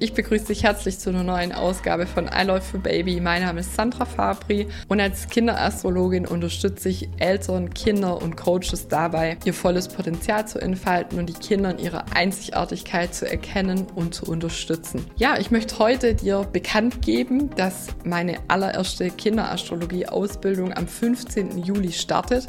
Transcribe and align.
Ich 0.00 0.12
begrüße 0.12 0.46
dich 0.46 0.62
herzlich 0.62 1.00
zu 1.00 1.10
einer 1.10 1.24
neuen 1.24 1.50
Ausgabe 1.50 2.06
von 2.06 2.26
I 2.26 2.44
Love 2.44 2.60
for 2.60 2.78
Baby. 2.78 3.20
Mein 3.20 3.42
Name 3.42 3.60
ist 3.60 3.74
Sandra 3.74 4.04
Fabri 4.04 4.68
und 4.86 5.00
als 5.00 5.26
Kinderastrologin 5.26 6.24
unterstütze 6.24 6.90
ich 6.90 7.08
Eltern, 7.18 7.74
Kinder 7.74 8.22
und 8.22 8.36
Coaches 8.36 8.86
dabei, 8.86 9.38
ihr 9.44 9.52
volles 9.52 9.88
Potenzial 9.88 10.46
zu 10.46 10.60
entfalten 10.60 11.18
und 11.18 11.26
die 11.26 11.32
Kinder 11.32 11.72
in 11.72 11.80
ihrer 11.80 12.04
Einzigartigkeit 12.14 13.12
zu 13.12 13.28
erkennen 13.28 13.88
und 13.96 14.14
zu 14.14 14.26
unterstützen. 14.26 15.04
Ja, 15.16 15.36
ich 15.36 15.50
möchte 15.50 15.80
heute 15.80 16.14
dir 16.14 16.46
bekannt 16.52 17.02
geben, 17.02 17.50
dass 17.56 17.88
meine 18.04 18.36
allererste 18.46 19.10
Kinderastrologie-Ausbildung 19.10 20.74
am 20.74 20.86
15. 20.86 21.64
Juli 21.64 21.90
startet. 21.90 22.46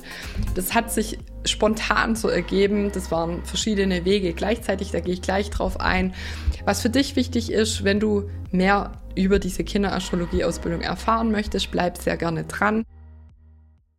Das 0.53 0.75
hat 0.75 0.93
sich 0.93 1.17
spontan 1.45 2.15
so 2.15 2.27
ergeben. 2.27 2.91
Das 2.93 3.11
waren 3.11 3.43
verschiedene 3.43 4.05
Wege 4.05 4.33
gleichzeitig, 4.33 4.91
da 4.91 4.99
gehe 4.99 5.13
ich 5.13 5.21
gleich 5.21 5.49
drauf 5.49 5.79
ein. 5.79 6.13
Was 6.65 6.81
für 6.81 6.89
dich 6.89 7.15
wichtig 7.15 7.51
ist, 7.51 7.83
wenn 7.83 7.99
du 7.99 8.29
mehr 8.51 8.93
über 9.15 9.39
diese 9.39 9.63
Kinderastrologie-Ausbildung 9.63 10.81
erfahren 10.81 11.31
möchtest, 11.31 11.71
bleib 11.71 11.97
sehr 11.97 12.17
gerne 12.17 12.43
dran. 12.43 12.85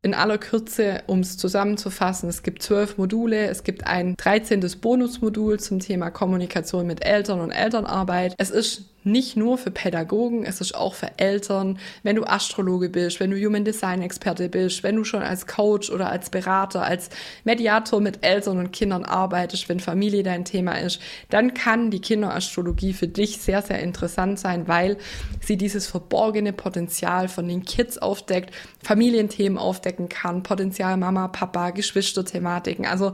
In 0.02 0.14
aller 0.14 0.38
Kürze, 0.38 1.02
um 1.08 1.20
es 1.20 1.36
zusammenzufassen, 1.36 2.30
es 2.30 2.42
gibt 2.42 2.62
zwölf 2.62 2.96
Module, 2.96 3.48
es 3.48 3.64
gibt 3.64 3.86
ein 3.86 4.14
13. 4.16 4.64
Bonusmodul 4.80 5.60
zum 5.60 5.78
Thema 5.78 6.10
Kommunikation 6.10 6.86
mit 6.86 7.04
Eltern 7.04 7.40
und 7.40 7.50
Elternarbeit. 7.50 8.34
Es 8.38 8.48
ist 8.48 8.89
nicht 9.02 9.36
nur 9.36 9.56
für 9.58 9.70
Pädagogen, 9.70 10.44
es 10.44 10.60
ist 10.60 10.74
auch 10.74 10.94
für 10.94 11.18
Eltern, 11.18 11.78
wenn 12.02 12.16
du 12.16 12.24
Astrologe 12.24 12.88
bist, 12.88 13.20
wenn 13.20 13.30
du 13.30 13.36
Human 13.36 13.64
Design 13.64 14.02
Experte 14.02 14.48
bist, 14.48 14.82
wenn 14.82 14.96
du 14.96 15.04
schon 15.04 15.22
als 15.22 15.46
Coach 15.46 15.90
oder 15.90 16.10
als 16.10 16.30
Berater, 16.30 16.82
als 16.82 17.10
Mediator 17.44 18.00
mit 18.00 18.24
Eltern 18.24 18.58
und 18.58 18.72
Kindern 18.72 19.04
arbeitest, 19.04 19.68
wenn 19.68 19.80
Familie 19.80 20.22
dein 20.22 20.44
Thema 20.44 20.74
ist, 20.74 21.00
dann 21.30 21.54
kann 21.54 21.90
die 21.90 22.00
Kinderastrologie 22.00 22.92
für 22.92 23.08
dich 23.08 23.38
sehr, 23.38 23.62
sehr 23.62 23.80
interessant 23.80 24.38
sein, 24.38 24.68
weil 24.68 24.98
sie 25.40 25.56
dieses 25.56 25.86
verborgene 25.86 26.52
Potenzial 26.52 27.28
von 27.28 27.48
den 27.48 27.64
Kids 27.64 27.98
aufdeckt, 27.98 28.54
Familienthemen 28.82 29.58
aufdecken 29.58 30.08
kann, 30.08 30.42
Potenzial 30.42 30.96
Mama, 30.96 31.28
Papa, 31.28 31.70
Geschwisterthematiken, 31.70 32.86
also 32.86 33.12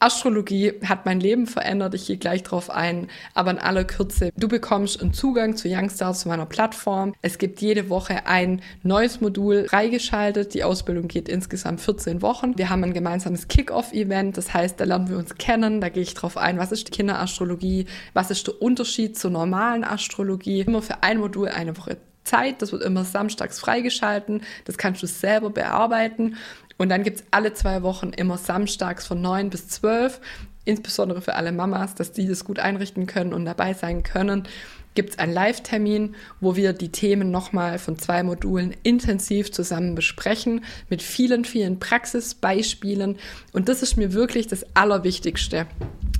Astrologie 0.00 0.74
hat 0.84 1.06
mein 1.06 1.20
Leben 1.20 1.46
verändert, 1.46 1.94
ich 1.94 2.06
gehe 2.06 2.18
gleich 2.18 2.42
drauf 2.42 2.70
ein, 2.70 3.08
aber 3.34 3.50
in 3.50 3.58
aller 3.58 3.84
Kürze. 3.84 4.30
Du 4.36 4.48
bekommst 4.48 5.00
einen 5.00 5.12
Zugang 5.12 5.56
zu 5.56 5.68
Youngstars, 5.68 6.20
zu 6.20 6.28
meiner 6.28 6.46
Plattform. 6.46 7.14
Es 7.20 7.38
gibt 7.38 7.60
jede 7.60 7.88
Woche 7.88 8.26
ein 8.26 8.62
neues 8.82 9.20
Modul 9.20 9.66
freigeschaltet. 9.68 10.54
Die 10.54 10.64
Ausbildung 10.64 11.08
geht 11.08 11.28
insgesamt 11.28 11.80
14 11.80 12.22
Wochen. 12.22 12.56
Wir 12.56 12.70
haben 12.70 12.84
ein 12.84 12.92
gemeinsames 12.92 13.48
Kick-Off-Event, 13.48 14.36
das 14.36 14.54
heißt, 14.54 14.78
da 14.78 14.84
lernen 14.84 15.08
wir 15.08 15.18
uns 15.18 15.34
kennen, 15.36 15.80
da 15.80 15.88
gehe 15.88 16.02
ich 16.02 16.14
drauf 16.14 16.36
ein, 16.36 16.58
was 16.58 16.72
ist 16.72 16.92
Kinderastrologie, 16.92 17.86
was 18.14 18.30
ist 18.30 18.46
der 18.46 18.62
Unterschied 18.62 19.18
zur 19.18 19.30
normalen 19.30 19.84
Astrologie. 19.84 20.60
Immer 20.60 20.82
für 20.82 21.02
ein 21.02 21.18
Modul 21.18 21.48
eine 21.48 21.76
Woche 21.76 21.98
Zeit. 22.28 22.62
Das 22.62 22.72
wird 22.72 22.82
immer 22.82 23.04
samstags 23.04 23.58
freigeschalten. 23.58 24.42
Das 24.66 24.78
kannst 24.78 25.02
du 25.02 25.06
selber 25.06 25.50
bearbeiten. 25.50 26.36
Und 26.78 26.88
dann 26.88 27.02
gibt 27.02 27.20
es 27.20 27.26
alle 27.30 27.52
zwei 27.52 27.82
Wochen 27.82 28.10
immer 28.10 28.38
samstags 28.38 29.06
von 29.06 29.20
9 29.20 29.50
bis 29.50 29.68
12, 29.68 30.20
insbesondere 30.64 31.20
für 31.20 31.34
alle 31.34 31.52
Mamas, 31.52 31.94
dass 31.94 32.12
die 32.12 32.26
das 32.26 32.44
gut 32.44 32.58
einrichten 32.58 33.06
können 33.06 33.34
und 33.34 33.44
dabei 33.44 33.74
sein 33.74 34.02
können, 34.04 34.44
gibt 34.94 35.10
es 35.10 35.18
einen 35.18 35.32
Live-Termin, 35.32 36.14
wo 36.40 36.56
wir 36.56 36.72
die 36.72 36.90
Themen 36.90 37.30
nochmal 37.30 37.78
von 37.78 37.98
zwei 37.98 38.22
Modulen 38.22 38.74
intensiv 38.82 39.52
zusammen 39.52 39.94
besprechen, 39.94 40.64
mit 40.88 41.02
vielen, 41.02 41.44
vielen 41.44 41.78
Praxisbeispielen. 41.78 43.16
Und 43.52 43.68
das 43.68 43.82
ist 43.82 43.96
mir 43.96 44.12
wirklich 44.12 44.48
das 44.48 44.66
Allerwichtigste, 44.74 45.66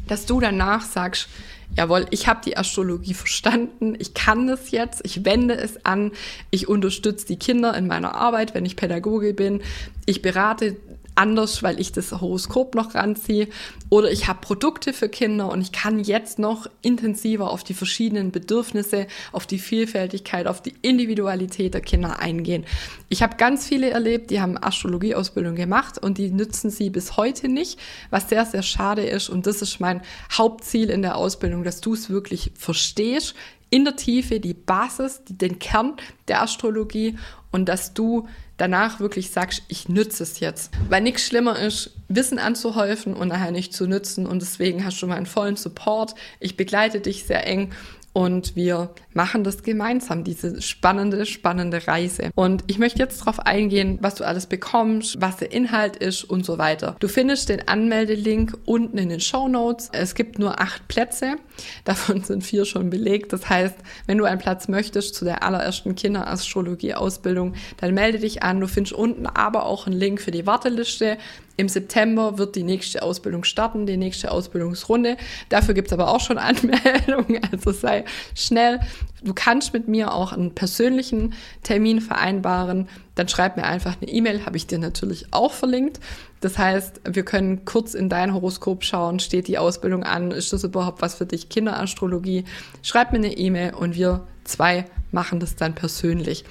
dass 0.08 0.26
du 0.26 0.40
danach 0.40 0.82
sagst, 0.82 1.28
jawohl, 1.76 2.06
ich 2.10 2.26
habe 2.26 2.40
die 2.44 2.56
Astrologie 2.56 3.14
verstanden, 3.14 3.94
ich 3.98 4.14
kann 4.14 4.46
das 4.46 4.70
jetzt, 4.70 5.00
ich 5.04 5.24
wende 5.24 5.54
es 5.54 5.84
an, 5.84 6.12
ich 6.50 6.68
unterstütze 6.68 7.26
die 7.26 7.36
Kinder 7.36 7.76
in 7.76 7.86
meiner 7.86 8.14
Arbeit, 8.14 8.54
wenn 8.54 8.64
ich 8.64 8.76
Pädagoge 8.76 9.34
bin, 9.34 9.60
ich 10.06 10.22
berate 10.22 10.76
anders, 11.18 11.62
weil 11.62 11.80
ich 11.80 11.92
das 11.92 12.12
Horoskop 12.12 12.74
noch 12.74 12.94
ranziehe. 12.94 13.48
Oder 13.90 14.10
ich 14.10 14.28
habe 14.28 14.40
Produkte 14.40 14.92
für 14.92 15.08
Kinder 15.08 15.50
und 15.50 15.60
ich 15.60 15.72
kann 15.72 15.98
jetzt 16.00 16.38
noch 16.38 16.68
intensiver 16.80 17.50
auf 17.50 17.64
die 17.64 17.74
verschiedenen 17.74 18.30
Bedürfnisse, 18.30 19.06
auf 19.32 19.46
die 19.46 19.58
Vielfältigkeit, 19.58 20.46
auf 20.46 20.62
die 20.62 20.74
Individualität 20.80 21.74
der 21.74 21.80
Kinder 21.80 22.20
eingehen. 22.20 22.64
Ich 23.08 23.22
habe 23.22 23.36
ganz 23.36 23.66
viele 23.66 23.90
erlebt, 23.90 24.30
die 24.30 24.40
haben 24.40 24.56
Astrologieausbildung 24.56 25.56
gemacht 25.56 25.98
und 25.98 26.18
die 26.18 26.30
nützen 26.30 26.70
sie 26.70 26.88
bis 26.88 27.16
heute 27.16 27.48
nicht, 27.48 27.78
was 28.10 28.28
sehr, 28.28 28.46
sehr 28.46 28.62
schade 28.62 29.02
ist. 29.02 29.28
Und 29.28 29.46
das 29.46 29.60
ist 29.60 29.80
mein 29.80 30.02
Hauptziel 30.32 30.88
in 30.88 31.02
der 31.02 31.16
Ausbildung, 31.16 31.64
dass 31.64 31.80
du 31.80 31.94
es 31.94 32.10
wirklich 32.10 32.52
verstehst, 32.56 33.34
in 33.70 33.84
der 33.84 33.96
Tiefe 33.96 34.40
die 34.40 34.54
Basis, 34.54 35.22
den 35.28 35.58
Kern 35.58 35.94
der 36.28 36.42
Astrologie 36.42 37.18
und 37.50 37.68
dass 37.68 37.94
du 37.94 38.28
danach 38.56 39.00
wirklich 39.00 39.30
sagst, 39.30 39.62
ich 39.68 39.88
nütze 39.88 40.22
es 40.22 40.40
jetzt. 40.40 40.72
Weil 40.88 41.02
nichts 41.02 41.22
schlimmer 41.26 41.58
ist, 41.58 41.92
Wissen 42.08 42.38
anzuhäufen 42.38 43.14
und 43.14 43.28
nachher 43.28 43.52
nicht 43.52 43.72
zu 43.72 43.86
nützen. 43.86 44.26
Und 44.26 44.42
deswegen 44.42 44.84
hast 44.84 45.00
du 45.00 45.06
meinen 45.06 45.26
vollen 45.26 45.56
Support. 45.56 46.14
Ich 46.40 46.56
begleite 46.56 47.00
dich 47.00 47.24
sehr 47.24 47.46
eng 47.46 47.70
und 48.18 48.56
wir 48.56 48.90
machen 49.14 49.44
das 49.44 49.62
gemeinsam, 49.62 50.24
diese 50.24 50.60
spannende, 50.60 51.24
spannende 51.24 51.86
Reise. 51.86 52.32
Und 52.34 52.64
ich 52.66 52.80
möchte 52.80 52.98
jetzt 52.98 53.20
darauf 53.20 53.38
eingehen, 53.38 53.98
was 54.00 54.16
du 54.16 54.26
alles 54.26 54.46
bekommst, 54.46 55.20
was 55.20 55.36
der 55.36 55.52
Inhalt 55.52 55.94
ist 55.94 56.24
und 56.24 56.44
so 56.44 56.58
weiter. 56.58 56.96
Du 56.98 57.06
findest 57.06 57.48
den 57.48 57.68
Anmeldelink 57.68 58.58
unten 58.64 58.98
in 58.98 59.08
den 59.08 59.20
Show 59.20 59.46
Notes. 59.46 59.90
Es 59.92 60.16
gibt 60.16 60.40
nur 60.40 60.60
acht 60.60 60.88
Plätze, 60.88 61.36
davon 61.84 62.24
sind 62.24 62.42
vier 62.42 62.64
schon 62.64 62.90
belegt. 62.90 63.32
Das 63.32 63.48
heißt, 63.48 63.76
wenn 64.08 64.18
du 64.18 64.24
einen 64.24 64.40
Platz 64.40 64.66
möchtest 64.66 65.14
zu 65.14 65.24
der 65.24 65.44
allerersten 65.44 65.94
Kinderastrologie-Ausbildung, 65.94 67.54
dann 67.76 67.94
melde 67.94 68.18
dich 68.18 68.42
an. 68.42 68.58
Du 68.58 68.66
findest 68.66 68.94
unten 68.94 69.28
aber 69.28 69.64
auch 69.64 69.86
einen 69.86 69.96
Link 69.96 70.20
für 70.20 70.32
die 70.32 70.44
Warteliste. 70.44 71.18
Im 71.58 71.68
September 71.68 72.38
wird 72.38 72.54
die 72.54 72.62
nächste 72.62 73.02
Ausbildung 73.02 73.42
starten, 73.42 73.84
die 73.84 73.96
nächste 73.96 74.30
Ausbildungsrunde. 74.30 75.16
Dafür 75.48 75.74
gibt 75.74 75.88
es 75.88 75.92
aber 75.92 76.08
auch 76.08 76.20
schon 76.20 76.38
Anmeldungen, 76.38 77.42
also 77.50 77.72
sei 77.72 78.04
schnell. 78.36 78.78
Du 79.24 79.34
kannst 79.34 79.72
mit 79.72 79.88
mir 79.88 80.14
auch 80.14 80.32
einen 80.32 80.54
persönlichen 80.54 81.34
Termin 81.64 82.00
vereinbaren. 82.00 82.88
Dann 83.16 83.26
schreib 83.26 83.56
mir 83.56 83.64
einfach 83.64 83.96
eine 84.00 84.08
E-Mail, 84.08 84.46
habe 84.46 84.56
ich 84.56 84.68
dir 84.68 84.78
natürlich 84.78 85.26
auch 85.32 85.52
verlinkt. 85.52 85.98
Das 86.40 86.58
heißt, 86.58 87.00
wir 87.10 87.24
können 87.24 87.64
kurz 87.64 87.94
in 87.94 88.08
dein 88.08 88.32
Horoskop 88.32 88.84
schauen, 88.84 89.18
steht 89.18 89.48
die 89.48 89.58
Ausbildung 89.58 90.04
an, 90.04 90.30
ist 90.30 90.52
das 90.52 90.62
überhaupt 90.62 91.02
was 91.02 91.16
für 91.16 91.26
dich, 91.26 91.48
Kinderastrologie? 91.48 92.44
Schreib 92.82 93.10
mir 93.10 93.18
eine 93.18 93.36
E-Mail 93.36 93.74
und 93.74 93.96
wir 93.96 94.28
zwei 94.44 94.84
machen 95.10 95.40
das 95.40 95.56
dann 95.56 95.74
persönlich. 95.74 96.44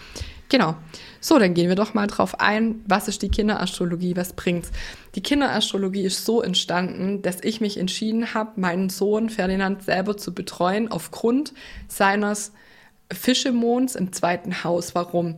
Genau. 0.50 0.76
So, 1.20 1.40
dann 1.40 1.54
gehen 1.54 1.68
wir 1.68 1.76
doch 1.76 1.94
mal 1.94 2.08
drauf 2.08 2.40
ein, 2.40 2.82
was 2.88 3.08
ist 3.08 3.22
die 3.22 3.30
Kinderastrologie, 3.30 4.16
was 4.16 4.34
bringt's? 4.34 4.72
Die 5.16 5.22
Kinderastrologie 5.22 6.04
ist 6.04 6.26
so 6.26 6.42
entstanden, 6.42 7.22
dass 7.22 7.44
ich 7.44 7.60
mich 7.60 7.78
entschieden 7.78 8.34
habe, 8.34 8.60
meinen 8.60 8.90
Sohn 8.90 9.30
Ferdinand 9.30 9.84
selber 9.84 10.16
zu 10.16 10.34
betreuen 10.34 10.90
aufgrund 10.90 11.54
seines 11.88 12.54
Fischemonds 13.12 13.96
im 13.96 14.14
zweiten 14.14 14.64
Haus. 14.64 14.96
Warum? 14.96 15.36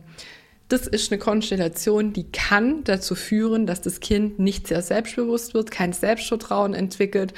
Das 0.68 0.86
ist 0.86 1.10
eine 1.10 1.18
Konstellation, 1.18 2.12
die 2.12 2.30
kann 2.30 2.84
dazu 2.84 3.16
führen, 3.16 3.66
dass 3.66 3.80
das 3.80 3.98
Kind 3.98 4.38
nicht 4.38 4.68
sehr 4.68 4.82
selbstbewusst 4.82 5.52
wird, 5.52 5.72
kein 5.72 5.92
Selbstvertrauen 5.92 6.74
entwickelt. 6.74 7.34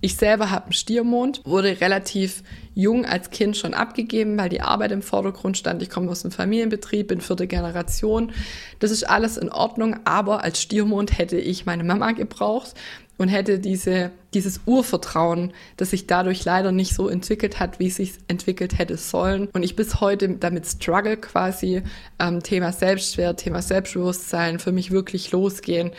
Ich 0.00 0.16
selber 0.16 0.50
habe 0.50 0.66
einen 0.66 0.72
Stiermond, 0.72 1.40
wurde 1.44 1.80
relativ 1.80 2.42
jung 2.74 3.06
als 3.06 3.30
Kind 3.30 3.56
schon 3.56 3.72
abgegeben, 3.72 4.36
weil 4.36 4.50
die 4.50 4.60
Arbeit 4.60 4.92
im 4.92 5.02
Vordergrund 5.02 5.56
stand. 5.56 5.82
Ich 5.82 5.88
komme 5.88 6.10
aus 6.10 6.24
einem 6.24 6.32
Familienbetrieb, 6.32 7.08
bin 7.08 7.22
vierte 7.22 7.46
Generation. 7.46 8.32
Das 8.78 8.90
ist 8.90 9.08
alles 9.08 9.38
in 9.38 9.50
Ordnung, 9.50 9.96
aber 10.04 10.44
als 10.44 10.60
Stiermond 10.60 11.18
hätte 11.18 11.38
ich 11.38 11.64
meine 11.64 11.82
Mama 11.82 12.12
gebraucht 12.12 12.74
und 13.18 13.28
hätte 13.28 13.58
diese, 13.58 14.10
dieses 14.34 14.60
Urvertrauen, 14.66 15.52
das 15.76 15.90
sich 15.90 16.06
dadurch 16.06 16.44
leider 16.44 16.72
nicht 16.72 16.94
so 16.94 17.08
entwickelt 17.08 17.58
hat, 17.58 17.78
wie 17.78 17.86
es 17.86 17.96
sich 17.96 18.12
entwickelt 18.28 18.78
hätte 18.78 18.98
sollen. 18.98 19.48
Und 19.54 19.62
ich 19.62 19.76
bis 19.76 20.00
heute 20.00 20.28
damit 20.28 20.66
struggle 20.66 21.16
quasi, 21.16 21.82
ähm, 22.18 22.42
Thema 22.42 22.72
Selbstwert, 22.72 23.40
Thema 23.40 23.62
Selbstbewusstsein, 23.62 24.58
für 24.58 24.72
mich 24.72 24.90
wirklich 24.90 25.32
losgehen. 25.32 25.92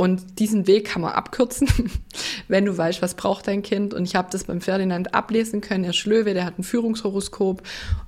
Und 0.00 0.38
diesen 0.38 0.68
Weg 0.68 0.86
kann 0.86 1.02
man 1.02 1.10
abkürzen, 1.10 1.68
wenn 2.48 2.64
du 2.64 2.78
weißt, 2.78 3.02
was 3.02 3.14
braucht 3.14 3.48
dein 3.48 3.62
Kind. 3.62 3.94
Und 3.94 4.04
ich 4.04 4.14
habe 4.14 4.28
das 4.30 4.44
beim 4.44 4.60
Ferdinand 4.60 5.12
ablesen 5.12 5.60
können. 5.60 5.82
Er 5.82 5.90
ist 5.90 6.04
Löwe, 6.04 6.34
der 6.34 6.44
hat 6.44 6.56
ein 6.56 6.62
Führungshoroskop, 6.62 7.64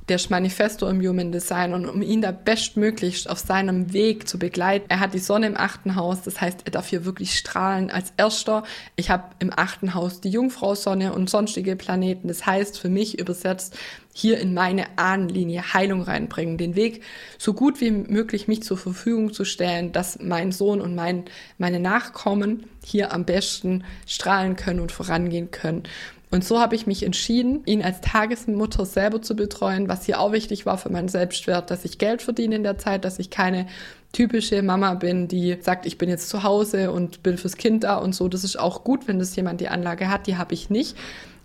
der 0.09 0.15
ist 0.15 0.31
Manifesto 0.31 0.89
im 0.89 1.01
Human 1.05 1.33
Design. 1.33 1.75
Und 1.75 1.87
um 1.87 2.01
ihn 2.01 2.23
da 2.23 2.31
bestmöglichst 2.31 3.29
auf 3.29 3.41
seinem 3.41 3.93
Weg 3.93 4.29
zu 4.29 4.39
begleiten, 4.39 4.87
er 4.89 5.01
hat 5.01 5.15
die 5.15 5.19
Sonne 5.19 5.49
im 5.49 5.57
achten 5.57 5.97
Haus. 5.97 6.23
Das 6.23 6.41
heißt, 6.41 6.61
er 6.65 6.71
darf 6.71 6.87
hier 6.87 7.05
wirklich 7.05 7.37
strahlen 7.37 7.91
als 7.91 8.13
Erster. 8.17 8.63
Ich 8.95 9.11
habe 9.11 9.25
im 9.41 9.53
achten 9.55 9.93
Haus 9.93 10.21
die 10.21 10.31
Jungfrau 10.31 10.77
Sonne 10.77 11.13
und 11.13 11.29
sonstige 11.29 11.75
Planeten. 11.75 12.29
Das 12.29 12.47
heißt 12.47 12.79
für 12.79 12.89
mich 12.89 13.19
übersetzt, 13.19 13.77
hier 14.13 14.39
in 14.39 14.55
meine 14.55 14.87
Ahnenlinie 14.97 15.73
Heilung 15.73 16.03
reinbringen, 16.03 16.59
den 16.59 16.75
Weg 16.75 17.03
so 17.39 17.55
gut 17.55 17.81
wie 17.81 17.91
möglich 17.91 18.49
mich 18.49 18.63
zur 18.63 18.77
Verfügung 18.77 19.33
zu 19.33 19.45
stellen, 19.45 19.93
dass 19.93 20.19
mein 20.21 20.53
Sohn 20.53 20.81
und 20.81 20.95
mein, 20.95 21.25
meine 21.59 21.81
Nachkommen 21.81 22.67
hier 22.85 23.13
am 23.13 23.25
besten 23.25 23.85
strahlen 24.07 24.57
können 24.57 24.81
und 24.81 24.93
vorangehen 24.93 25.51
können. 25.51 25.85
Und 26.33 26.45
so 26.45 26.61
habe 26.61 26.77
ich 26.77 26.87
mich 26.87 27.03
entschieden, 27.03 27.63
ihn 27.67 27.83
als 27.83 28.01
Tagesmutter 28.03 28.87
selber 28.87 29.21
zu 29.21 29.35
betreuen, 29.35 29.89
was 29.89 30.07
hier 30.07 30.21
auch 30.21 30.31
wichtig 30.31 30.65
war 30.65 30.79
für 30.79 30.89
meinen 30.89 31.09
Selbstwert, 31.09 31.71
dass 31.71 31.85
ich 31.85 31.99
Geld 31.99 32.23
verdiene 32.23 32.55
in 32.55 32.63
der 32.63 32.79
Zeit, 32.79 33.05
dass 33.05 33.19
ich 33.19 33.31
keine 33.31 33.67
typische 34.13 34.63
Mama 34.63 34.95
bin, 34.95 35.27
die 35.27 35.57
sagt, 35.61 35.87
ich 35.87 35.99
bin 35.99 36.09
jetzt 36.09 36.29
zu 36.29 36.45
Hause 36.45 36.93
und 36.93 37.25
bin 37.25 37.37
fürs 37.37 37.57
Kind 37.57 37.83
da 37.83 37.97
und 37.97 38.15
so. 38.15 38.29
Das 38.29 38.45
ist 38.45 38.59
auch 38.59 38.85
gut, 38.85 39.09
wenn 39.09 39.19
das 39.19 39.35
jemand 39.35 39.61
die 39.61 39.69
Anlage 39.69 40.09
hat. 40.09 40.29
Die 40.29 40.37
habe 40.37 40.55
ich 40.55 40.71
nicht 40.71 40.97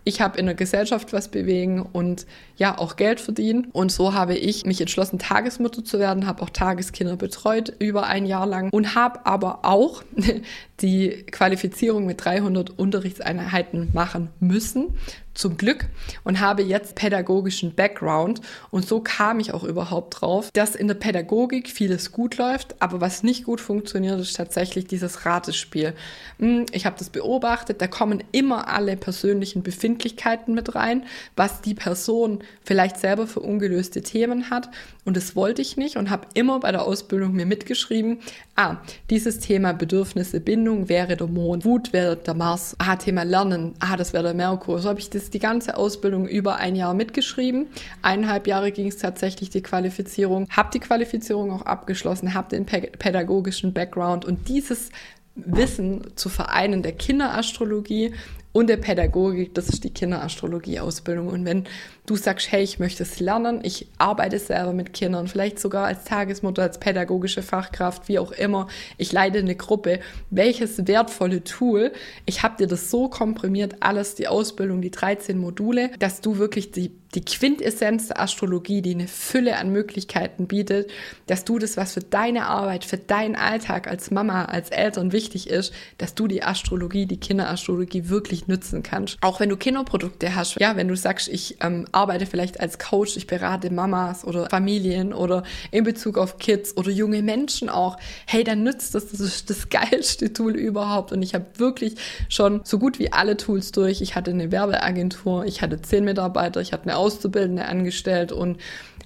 ich 0.05 0.21
habe 0.21 0.37
in 0.37 0.45
der 0.45 0.55
Gesellschaft 0.55 1.11
was 1.13 1.27
bewegen 1.27 1.81
und 1.81 2.27
ja 2.57 2.77
auch 2.77 2.95
Geld 2.95 3.19
verdienen. 3.19 3.67
Und 3.73 3.91
so 3.91 4.13
habe 4.13 4.35
ich 4.35 4.65
mich 4.65 4.79
entschlossen, 4.79 5.17
Tagesmutter 5.19 5.83
zu 5.83 5.99
werden, 5.99 6.27
habe 6.27 6.43
auch 6.43 6.51
Tageskinder 6.51 7.17
betreut 7.17 7.73
über 7.79 8.05
ein 8.05 8.27
Jahr 8.27 8.45
lang 8.45 8.69
und 8.69 8.95
habe 8.95 9.25
aber 9.25 9.65
auch 9.65 10.03
die 10.81 11.25
Qualifizierung 11.31 12.05
mit 12.05 12.23
300 12.23 12.77
Unterrichtseinheiten 12.77 13.89
machen 13.93 14.29
müssen, 14.39 14.93
zum 15.35 15.57
Glück, 15.57 15.87
und 16.23 16.39
habe 16.39 16.63
jetzt 16.63 16.95
pädagogischen 16.95 17.75
Background. 17.75 18.41
Und 18.71 18.87
so 18.87 19.01
kam 19.01 19.39
ich 19.39 19.53
auch 19.53 19.63
überhaupt 19.63 20.21
drauf, 20.21 20.49
dass 20.53 20.75
in 20.75 20.87
der 20.87 20.95
Pädagogik 20.95 21.69
vieles 21.69 22.11
gut 22.11 22.37
läuft, 22.37 22.81
aber 22.81 23.01
was 23.01 23.21
nicht 23.21 23.43
gut 23.43 23.61
funktioniert, 23.61 24.19
ist 24.19 24.35
tatsächlich 24.35 24.87
dieses 24.87 25.25
Ratespiel. 25.25 25.93
Hm, 26.39 26.65
ich 26.71 26.85
habe 26.85 26.95
das 26.97 27.09
beobachtet, 27.09 27.81
da 27.81 27.87
kommen 27.87 28.23
immer 28.31 28.67
alle 28.69 28.97
persönlichen 28.97 29.61
Befindlichkeiten 29.61 30.53
mit 30.53 30.75
rein, 30.75 31.05
was 31.35 31.61
die 31.61 31.75
Person 31.75 32.39
vielleicht 32.63 32.97
selber 32.97 33.27
für 33.27 33.41
ungelöste 33.41 34.01
Themen 34.01 34.49
hat. 34.49 34.69
Und 35.03 35.17
das 35.17 35.35
wollte 35.35 35.61
ich 35.61 35.77
nicht 35.77 35.97
und 35.97 36.09
habe 36.09 36.27
immer 36.33 36.59
bei 36.59 36.71
der 36.71 36.83
Ausbildung 36.83 37.33
mir 37.33 37.45
mitgeschrieben, 37.45 38.19
ah, 38.55 38.77
dieses 39.09 39.39
Thema 39.39 39.73
Bedürfnisse, 39.73 40.39
Bindung 40.39 40.89
wäre 40.89 41.15
der 41.15 41.27
Mond, 41.27 41.65
Wut 41.65 41.93
wäre 41.93 42.15
der 42.15 42.33
Mars, 42.33 42.75
ah, 42.79 42.95
Thema 42.95 43.23
Lernen, 43.23 43.73
ah, 43.79 43.97
das 43.97 44.13
wäre 44.13 44.23
der 44.23 44.33
Merkur. 44.33 44.79
So 44.79 44.89
habe 44.89 44.99
ich 44.99 45.09
das 45.09 45.24
die 45.33 45.39
ganze 45.39 45.77
Ausbildung 45.77 46.27
über 46.27 46.57
ein 46.57 46.75
Jahr 46.75 46.93
mitgeschrieben. 46.93 47.67
Eineinhalb 48.01 48.47
Jahre 48.47 48.71
ging 48.71 48.87
es 48.87 48.97
tatsächlich 48.97 49.49
die 49.49 49.61
Qualifizierung, 49.61 50.47
habe 50.49 50.69
die 50.73 50.79
Qualifizierung 50.79 51.51
auch 51.51 51.63
abgeschlossen, 51.63 52.33
habe 52.33 52.49
den 52.49 52.65
pädagogischen 52.65 53.73
Background 53.73 54.25
und 54.25 54.47
dieses 54.47 54.89
Wissen 55.35 56.15
zu 56.15 56.29
vereinen 56.29 56.81
der 56.81 56.93
Kinderastrologie 56.93 58.13
und 58.55 58.67
der 58.67 58.77
Pädagogik, 58.77 59.53
das 59.53 59.67
ist 59.67 59.83
die 59.83 59.89
Kinderastrologie-Ausbildung. 59.89 61.27
Und 61.27 61.43
wenn 61.43 61.65
du 62.05 62.15
sagst, 62.15 62.53
hey, 62.53 62.63
ich 62.63 62.79
möchte 62.79 63.03
es 63.03 63.19
lernen, 63.19 63.59
ich 63.63 63.85
arbeite 63.97 64.39
selber 64.39 64.71
mit 64.71 64.93
Kindern, 64.93 65.27
vielleicht 65.27 65.59
sogar 65.59 65.87
als 65.87 66.05
Tagesmutter, 66.05 66.61
als 66.61 66.79
pädagogische 66.79 67.41
Fachkraft, 67.41 68.07
wie 68.07 68.17
auch 68.17 68.31
immer, 68.31 68.67
ich 68.97 69.11
leite 69.11 69.39
eine 69.39 69.55
Gruppe, 69.55 69.99
welches 70.29 70.87
wertvolle 70.87 71.43
Tool, 71.43 71.91
ich 72.25 72.43
habe 72.43 72.55
dir 72.55 72.67
das 72.67 72.89
so 72.89 73.09
komprimiert, 73.09 73.75
alles, 73.81 74.15
die 74.15 74.29
Ausbildung, 74.29 74.81
die 74.81 74.91
13 74.91 75.37
Module, 75.37 75.91
dass 75.99 76.21
du 76.21 76.37
wirklich 76.37 76.71
die 76.71 76.91
die 77.15 77.23
Quintessenz 77.23 78.07
der 78.07 78.19
Astrologie, 78.19 78.81
die 78.81 78.93
eine 78.93 79.07
Fülle 79.07 79.57
an 79.57 79.71
Möglichkeiten 79.71 80.47
bietet, 80.47 80.91
dass 81.27 81.45
du 81.45 81.59
das, 81.59 81.77
was 81.77 81.93
für 81.93 82.01
deine 82.01 82.47
Arbeit, 82.47 82.83
für 82.83 82.97
deinen 82.97 83.35
Alltag 83.35 83.87
als 83.87 84.11
Mama, 84.11 84.45
als 84.45 84.69
Eltern 84.69 85.11
wichtig 85.11 85.49
ist, 85.49 85.73
dass 85.97 86.13
du 86.13 86.27
die 86.27 86.43
Astrologie, 86.43 87.05
die 87.05 87.19
Kinderastrologie 87.19 88.09
wirklich 88.09 88.47
nützen 88.47 88.83
kannst. 88.83 89.17
Auch 89.21 89.39
wenn 89.39 89.49
du 89.49 89.57
Kinderprodukte 89.57 90.35
hast, 90.35 90.59
ja, 90.59 90.75
wenn 90.75 90.87
du 90.87 90.95
sagst, 90.95 91.29
ich 91.29 91.57
ähm, 91.61 91.87
arbeite 91.91 92.25
vielleicht 92.25 92.59
als 92.59 92.79
Coach, 92.79 93.15
ich 93.15 93.27
berate 93.27 93.71
Mamas 93.71 94.25
oder 94.25 94.49
Familien 94.49 95.13
oder 95.13 95.43
in 95.71 95.83
Bezug 95.85 96.17
auf 96.17 96.37
Kids 96.37 96.75
oder 96.75 96.91
junge 96.91 97.21
Menschen 97.23 97.69
auch, 97.69 97.97
hey, 98.25 98.43
dann 98.43 98.63
nützt 98.63 98.93
das, 98.93 99.07
das 99.07 99.21
ist 99.21 99.49
das 99.49 99.69
geilste 99.69 100.33
Tool 100.33 100.55
überhaupt 100.55 101.13
und 101.13 101.21
ich 101.21 101.33
habe 101.33 101.45
wirklich 101.57 101.95
schon 102.27 102.61
so 102.65 102.77
gut 102.77 102.99
wie 102.99 103.13
alle 103.13 103.37
Tools 103.37 103.71
durch. 103.71 104.01
Ich 104.01 104.15
hatte 104.15 104.31
eine 104.31 104.51
Werbeagentur, 104.51 105.45
ich 105.45 105.61
hatte 105.61 105.81
zehn 105.81 106.03
Mitarbeiter, 106.03 106.59
ich 106.59 106.73
hatte 106.73 106.83
eine 106.83 106.97
Auszubildende 107.05 107.65
angestellt 107.65 108.31
und 108.31 108.57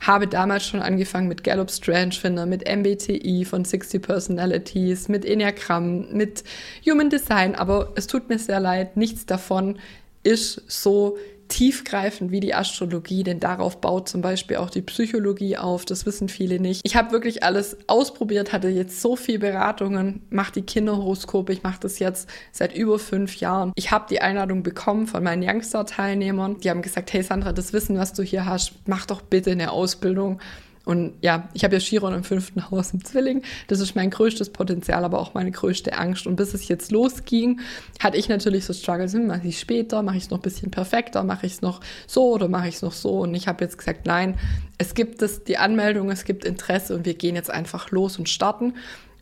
habe 0.01 0.27
damals 0.27 0.65
schon 0.65 0.81
angefangen 0.81 1.27
mit 1.27 1.43
Gallup 1.43 1.69
Strangefinder, 1.69 2.45
mit 2.45 2.63
MBTI 2.65 3.45
von 3.45 3.65
60 3.65 4.01
Personalities, 4.01 5.09
mit 5.09 5.25
Enneagramm, 5.25 6.13
mit 6.13 6.43
Human 6.89 7.09
Design, 7.09 7.55
aber 7.55 7.91
es 7.95 8.07
tut 8.07 8.29
mir 8.29 8.39
sehr 8.39 8.61
leid, 8.61 8.95
nichts 8.95 9.25
davon 9.25 9.77
ist 10.23 10.61
so 10.67 11.17
tiefgreifend 11.49 12.31
wie 12.31 12.39
die 12.39 12.53
Astrologie, 12.53 13.23
denn 13.23 13.39
darauf 13.39 13.81
baut 13.81 14.07
zum 14.07 14.21
Beispiel 14.21 14.57
auch 14.57 14.69
die 14.69 14.81
Psychologie 14.81 15.57
auf. 15.57 15.83
Das 15.83 16.05
wissen 16.05 16.29
viele 16.29 16.59
nicht. 16.59 16.81
Ich 16.85 16.95
habe 16.95 17.11
wirklich 17.11 17.43
alles 17.43 17.77
ausprobiert, 17.87 18.53
hatte 18.53 18.69
jetzt 18.69 19.01
so 19.01 19.15
viel 19.15 19.39
Beratungen, 19.39 20.21
mache 20.29 20.53
die 20.53 20.61
Kinderhoroskope, 20.61 21.51
ich 21.51 21.63
mache 21.63 21.79
das 21.81 21.99
jetzt 21.99 22.29
seit 22.51 22.75
über 22.75 22.99
fünf 22.99 23.37
Jahren. 23.37 23.73
Ich 23.75 23.91
habe 23.91 24.05
die 24.09 24.21
Einladung 24.21 24.63
bekommen 24.63 25.07
von 25.07 25.23
meinen 25.23 25.43
Youngstar-Teilnehmern. 25.43 26.59
Die 26.59 26.69
haben 26.69 26.81
gesagt, 26.81 27.11
hey 27.11 27.23
Sandra, 27.23 27.51
das 27.51 27.73
Wissen, 27.73 27.97
was 27.97 28.13
du 28.13 28.23
hier 28.23 28.45
hast, 28.45 28.73
mach 28.85 29.05
doch 29.05 29.21
bitte 29.21 29.51
eine 29.51 29.71
Ausbildung. 29.71 30.39
Und 30.89 31.13
ja, 31.21 31.49
ich 31.53 31.63
habe 31.63 31.75
ja 31.75 31.79
Chiron 31.79 32.15
im 32.15 32.23
fünften 32.23 32.71
Haus 32.71 32.93
im 32.93 33.05
Zwilling. 33.05 33.43
Das 33.67 33.79
ist 33.79 33.95
mein 33.95 34.09
größtes 34.09 34.49
Potenzial, 34.49 35.05
aber 35.05 35.19
auch 35.19 35.35
meine 35.35 35.51
größte 35.51 35.95
Angst. 35.95 36.25
Und 36.25 36.35
bis 36.35 36.55
es 36.55 36.67
jetzt 36.67 36.91
losging, 36.91 37.59
hatte 37.99 38.17
ich 38.17 38.27
natürlich 38.27 38.65
so 38.65 38.73
Struggles. 38.73 39.13
Hm, 39.13 39.27
mache 39.27 39.47
ich 39.47 39.59
später, 39.59 40.01
mache 40.01 40.17
ich 40.17 40.23
es 40.23 40.29
noch 40.31 40.39
ein 40.39 40.41
bisschen 40.41 40.71
perfekter, 40.71 41.23
mache 41.23 41.45
ich 41.45 41.53
es 41.53 41.61
noch 41.61 41.81
so 42.07 42.31
oder 42.33 42.47
mache 42.47 42.69
ich 42.69 42.75
es 42.77 42.81
noch 42.81 42.93
so. 42.93 43.19
Und 43.19 43.35
ich 43.35 43.47
habe 43.47 43.63
jetzt 43.63 43.77
gesagt, 43.77 44.07
nein, 44.07 44.39
es 44.79 44.95
gibt 44.95 45.21
es, 45.21 45.43
die 45.43 45.59
Anmeldung, 45.59 46.09
es 46.09 46.25
gibt 46.25 46.43
Interesse 46.43 46.95
und 46.95 47.05
wir 47.05 47.13
gehen 47.13 47.35
jetzt 47.35 47.51
einfach 47.51 47.91
los 47.91 48.17
und 48.17 48.27
starten. 48.27 48.73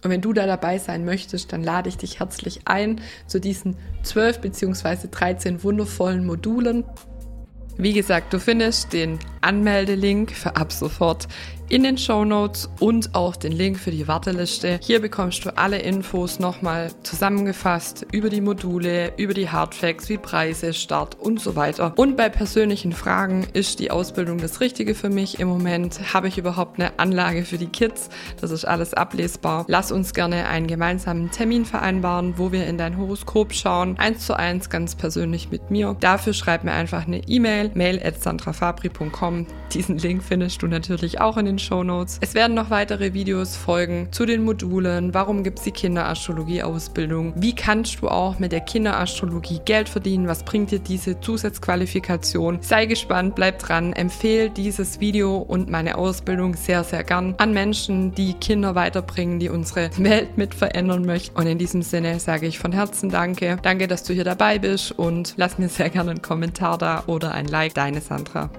Und 0.06 0.10
wenn 0.10 0.22
du 0.22 0.32
da 0.32 0.46
dabei 0.46 0.78
sein 0.78 1.04
möchtest, 1.04 1.52
dann 1.52 1.66
lade 1.66 1.90
ich 1.90 1.98
dich 1.98 2.22
herzlich 2.22 2.62
ein 2.64 3.02
zu 3.26 3.42
diesen 3.42 3.76
zwölf 4.04 4.40
beziehungsweise 4.40 5.10
13 5.10 5.64
wundervollen 5.64 6.26
Modulen. 6.26 6.86
Wie 7.78 7.92
gesagt, 7.92 8.32
du 8.32 8.40
findest 8.40 8.94
den 8.94 9.20
Anmeldelink 9.42 10.32
für 10.32 10.56
ab 10.56 10.72
sofort 10.72 11.28
in 11.70 11.84
den 11.84 11.98
Show 11.98 12.24
Notes 12.24 12.70
und 12.80 13.14
auch 13.14 13.36
den 13.36 13.52
Link 13.52 13.78
für 13.78 13.92
die 13.92 14.08
Warteliste. 14.08 14.80
Hier 14.82 15.02
bekommst 15.02 15.44
du 15.46 15.58
alle 15.58 15.80
Infos 15.80 16.40
nochmal 16.40 16.92
zusammengefasst 17.04 18.06
über 18.12 18.30
die 18.30 18.42
Module, 18.42 19.14
über 19.18 19.34
die 19.34 19.50
Hardfacts 19.50 20.08
wie 20.10 20.18
Preise, 20.18 20.74
Start 20.74 21.20
und 21.20 21.42
so 21.42 21.56
weiter. 21.56 21.94
Und 21.98 22.16
bei 22.16 22.30
persönlichen 22.30 22.94
Fragen 22.94 23.48
ist 23.54 23.80
die 23.80 23.92
Ausbildung 23.92 24.38
das 24.38 24.62
Richtige 24.62 24.96
für 24.96 25.10
mich 25.10 25.40
im 25.40 25.48
Moment. 25.48 26.14
Habe 26.14 26.28
ich 26.30 26.38
überhaupt 26.38 26.80
eine 26.80 26.98
Anlage 27.00 27.44
für 27.44 27.58
die 27.58 27.68
Kids? 27.68 28.10
Das 28.40 28.52
ist 28.52 28.66
alles 28.66 28.94
ablesbar. 28.94 29.66
Lass 29.68 29.92
uns 29.92 30.14
gerne 30.14 30.48
einen 30.48 30.68
gemeinsamen 30.68 31.32
Termin 31.32 31.66
vereinbaren, 31.66 32.38
wo 32.38 32.52
wir 32.52 32.66
in 32.66 32.78
dein 32.78 32.98
Horoskop 32.98 33.54
schauen. 33.54 33.98
Eins 33.98 34.26
zu 34.26 34.38
eins 34.38 34.70
ganz 34.70 34.96
persönlich 34.96 35.52
mit 35.52 35.70
mir. 35.70 35.98
Dafür 36.00 36.34
schreib 36.34 36.64
mir 36.64 36.72
einfach 36.72 37.08
eine 37.08 37.20
E-Mail, 37.28 37.72
mail 37.74 38.02
at 38.04 38.22
sandrafabri.com. 38.22 39.37
Diesen 39.74 39.98
Link 39.98 40.24
findest 40.24 40.62
du 40.62 40.68
natürlich 40.68 41.20
auch 41.20 41.36
in 41.36 41.46
den 41.46 41.58
den 41.58 41.60
Show 41.60 41.84
Notes. 41.84 42.20
Es 42.22 42.36
werden 42.36 42.54
noch 42.54 42.70
weitere 42.70 43.14
Videos 43.14 43.56
folgen 43.56 44.08
zu 44.12 44.26
den 44.26 44.44
Modulen. 44.44 45.14
Warum 45.14 45.44
gibt 45.44 45.60
es 45.60 45.66
die 45.66 45.72
Kinderastrologie-Ausbildung? 45.72 47.34
Wie 47.36 47.56
kannst 47.56 48.02
du 48.02 48.08
auch 48.08 48.40
mit 48.40 48.52
der 48.52 48.62
Kinderastrologie 48.62 49.60
Geld 49.66 49.90
verdienen? 49.90 50.28
Was 50.28 50.44
bringt 50.44 50.72
dir 50.72 50.80
diese 50.80 51.20
Zusatzqualifikation? 51.20 52.60
Sei 52.62 52.86
gespannt, 52.86 53.36
bleib 53.36 53.60
dran. 53.60 53.94
Empfehle 53.94 54.50
dieses 54.50 55.00
Video 55.00 55.38
und 55.38 55.70
meine 55.70 55.98
Ausbildung 55.98 56.56
sehr, 56.56 56.84
sehr 56.84 57.04
gern 57.04 57.36
an 57.38 57.54
Menschen, 57.54 58.14
die 58.14 58.34
Kinder 58.34 58.76
weiterbringen, 58.76 59.40
die 59.40 59.50
unsere 59.50 59.90
Welt 59.98 60.38
mit 60.38 60.54
verändern 60.54 61.06
möchten. 61.06 61.38
Und 61.38 61.48
in 61.48 61.58
diesem 61.58 61.82
Sinne 61.82 62.20
sage 62.20 62.48
ich 62.48 62.60
von 62.60 62.72
Herzen 62.72 63.10
Danke. 63.10 63.58
Danke, 63.62 63.88
dass 63.88 64.04
du 64.04 64.14
hier 64.14 64.24
dabei 64.24 64.60
bist 64.60 64.92
und 64.92 65.34
lass 65.38 65.58
mir 65.58 65.70
sehr 65.70 65.90
gerne 65.90 66.12
einen 66.12 66.22
Kommentar 66.22 66.78
da 66.78 67.04
oder 67.08 67.34
ein 67.34 67.48
Like. 67.48 67.74
Deine 67.74 68.02
Sandra. 68.02 68.50